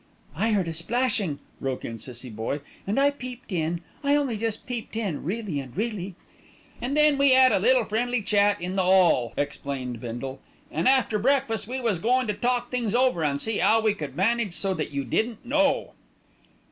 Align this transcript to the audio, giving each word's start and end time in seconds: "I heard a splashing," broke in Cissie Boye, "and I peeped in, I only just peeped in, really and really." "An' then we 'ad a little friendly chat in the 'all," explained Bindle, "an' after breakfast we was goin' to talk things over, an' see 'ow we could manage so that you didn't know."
"I 0.35 0.53
heard 0.53 0.67
a 0.67 0.73
splashing," 0.73 1.37
broke 1.59 1.85
in 1.85 1.99
Cissie 1.99 2.31
Boye, 2.31 2.61
"and 2.87 2.99
I 2.99 3.11
peeped 3.11 3.51
in, 3.51 3.81
I 4.03 4.15
only 4.15 4.35
just 4.35 4.65
peeped 4.65 4.95
in, 4.95 5.23
really 5.23 5.59
and 5.59 5.77
really." 5.77 6.15
"An' 6.81 6.95
then 6.95 7.19
we 7.19 7.35
'ad 7.35 7.51
a 7.51 7.59
little 7.59 7.85
friendly 7.85 8.23
chat 8.23 8.59
in 8.59 8.73
the 8.73 8.81
'all," 8.81 9.31
explained 9.37 10.01
Bindle, 10.01 10.39
"an' 10.71 10.87
after 10.87 11.19
breakfast 11.19 11.67
we 11.67 11.79
was 11.79 11.99
goin' 11.99 12.25
to 12.25 12.33
talk 12.33 12.71
things 12.71 12.95
over, 12.95 13.23
an' 13.23 13.37
see 13.37 13.61
'ow 13.61 13.79
we 13.79 13.93
could 13.93 14.15
manage 14.15 14.55
so 14.55 14.73
that 14.73 14.89
you 14.89 15.03
didn't 15.05 15.45
know." 15.45 15.91